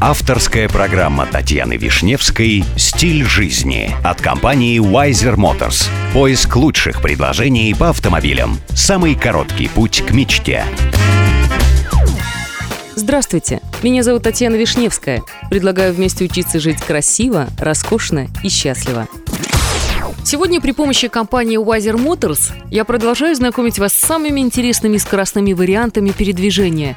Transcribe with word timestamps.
Авторская 0.00 0.68
программа 0.68 1.26
Татьяны 1.26 1.76
Вишневской 1.76 2.64
«Стиль 2.76 3.24
жизни» 3.24 3.94
от 4.04 4.20
компании 4.20 4.78
Wiser 4.80 5.36
Motors. 5.36 5.88
Поиск 6.12 6.56
лучших 6.56 7.00
предложений 7.00 7.74
по 7.78 7.88
автомобилям. 7.88 8.58
Самый 8.70 9.14
короткий 9.14 9.68
путь 9.68 10.02
к 10.06 10.10
мечте. 10.10 10.64
Здравствуйте, 12.94 13.60
меня 13.82 14.02
зовут 14.02 14.24
Татьяна 14.24 14.56
Вишневская. 14.56 15.22
Предлагаю 15.48 15.94
вместе 15.94 16.24
учиться 16.24 16.60
жить 16.60 16.80
красиво, 16.82 17.48
роскошно 17.58 18.28
и 18.42 18.48
счастливо. 18.48 19.08
Сегодня 20.24 20.60
при 20.60 20.72
помощи 20.72 21.08
компании 21.08 21.58
Wiser 21.58 21.96
Motors 21.96 22.52
я 22.70 22.84
продолжаю 22.84 23.34
знакомить 23.36 23.78
вас 23.78 23.92
с 23.92 24.00
самыми 24.00 24.40
интересными 24.40 24.96
скоростными 24.96 25.52
вариантами 25.52 26.10
передвижения. 26.10 26.96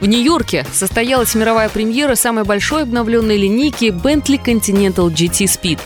В 0.00 0.06
Нью-Йорке 0.06 0.66
состоялась 0.72 1.34
мировая 1.34 1.68
премьера 1.68 2.14
самой 2.14 2.44
большой 2.44 2.82
обновленной 2.82 3.36
линейки 3.36 3.86
Bentley 3.86 4.42
Continental 4.42 5.08
GT 5.08 5.46
Speed. 5.46 5.78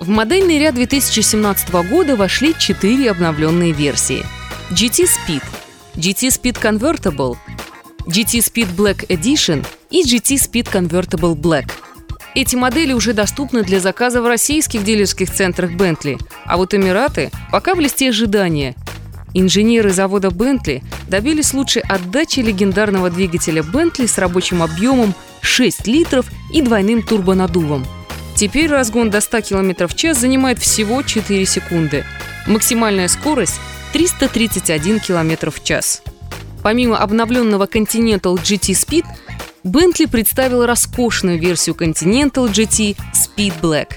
В 0.00 0.08
модельный 0.08 0.58
ряд 0.58 0.74
2017 0.74 1.70
года 1.88 2.16
вошли 2.16 2.54
четыре 2.58 3.10
обновленные 3.10 3.72
версии. 3.72 4.24
GT 4.70 5.06
Speed, 5.06 5.42
GT 5.94 6.28
Speed 6.28 6.60
Convertible, 6.60 7.36
GT 8.06 8.40
Speed 8.40 8.76
Black 8.76 9.06
Edition 9.08 9.64
и 9.90 10.02
GT 10.02 10.36
Speed 10.36 10.70
Convertible 10.70 11.34
Black– 11.34 11.70
эти 12.36 12.54
модели 12.54 12.92
уже 12.92 13.14
доступны 13.14 13.62
для 13.62 13.80
заказа 13.80 14.20
в 14.20 14.26
российских 14.26 14.84
дилерских 14.84 15.30
центрах 15.30 15.70
Bentley, 15.70 16.20
а 16.44 16.58
вот 16.58 16.74
Эмираты 16.74 17.30
пока 17.50 17.74
в 17.74 17.80
листе 17.80 18.10
ожидания. 18.10 18.74
Инженеры 19.38 19.90
завода 19.90 20.28
Bentley 20.28 20.82
добились 21.08 21.52
лучшей 21.52 21.82
отдачи 21.82 22.40
легендарного 22.40 23.10
двигателя 23.10 23.60
Bentley 23.60 24.08
с 24.08 24.16
рабочим 24.16 24.62
объемом 24.62 25.14
6 25.42 25.86
литров 25.86 26.24
и 26.50 26.62
двойным 26.62 27.02
турбонаддувом. 27.02 27.86
Теперь 28.34 28.70
разгон 28.70 29.10
до 29.10 29.20
100 29.20 29.42
км 29.42 29.88
в 29.88 29.94
час 29.94 30.18
занимает 30.18 30.58
всего 30.58 31.02
4 31.02 31.44
секунды. 31.44 32.04
Максимальная 32.46 33.08
скорость 33.08 33.60
331 33.92 35.00
км 35.00 35.50
в 35.50 35.62
час. 35.62 36.02
Помимо 36.62 36.96
обновленного 36.96 37.66
Continental 37.66 38.36
GT 38.36 38.72
Speed– 38.72 39.04
Bentley 39.66 40.08
представил 40.08 40.64
роскошную 40.64 41.40
версию 41.40 41.74
Continental 41.74 42.48
GT 42.48 42.96
Speed 43.12 43.52
Black. 43.60 43.94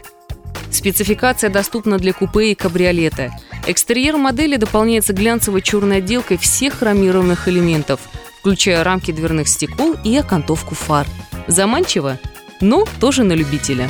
Спецификация 0.71 1.51
доступна 1.51 1.99
для 1.99 2.11
купе 2.11 2.51
и 2.51 2.55
кабриолета. 2.55 3.31
Экстерьер 3.69 4.17
модели 4.17 4.55
дополняется 4.55 5.13
глянцевой 5.13 5.61
черной 5.61 5.97
отделкой 5.97 6.37
всех 6.37 6.79
хромированных 6.79 7.47
элементов, 7.47 7.99
включая 8.39 8.83
рамки 8.83 9.11
дверных 9.11 9.47
стекол 9.47 9.95
и 10.03 10.17
окантовку 10.17 10.73
фар. 10.73 11.05
Заманчиво, 11.45 12.17
но 12.61 12.85
тоже 12.99 13.23
на 13.23 13.33
любителя. 13.33 13.87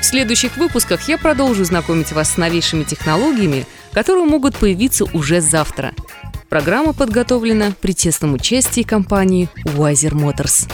В 0.00 0.04
следующих 0.04 0.56
выпусках 0.56 1.06
я 1.08 1.18
продолжу 1.18 1.64
знакомить 1.64 2.10
вас 2.10 2.32
с 2.32 2.36
новейшими 2.36 2.82
технологиями, 2.82 3.64
которые 3.92 4.24
могут 4.24 4.56
появиться 4.56 5.04
уже 5.04 5.40
завтра. 5.40 5.94
Программа 6.48 6.92
подготовлена 6.92 7.74
при 7.80 7.92
тесном 7.92 8.34
участии 8.34 8.82
компании 8.82 9.48
Wiser 9.64 10.14
Motors. 10.14 10.68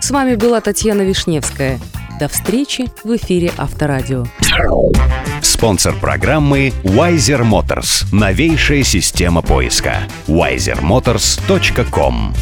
С 0.00 0.12
вами 0.12 0.36
была 0.36 0.60
Татьяна 0.60 1.02
Вишневская. 1.02 1.80
До 2.20 2.28
встречи 2.28 2.86
в 3.02 3.16
эфире 3.16 3.50
Авторадио. 3.56 4.26
Спонсор 5.40 5.96
программы 5.96 6.74
Wiser 6.84 7.40
Motors. 7.40 8.04
Новейшая 8.12 8.82
система 8.82 9.40
поиска. 9.40 10.02
wisermotors.com 10.28 12.34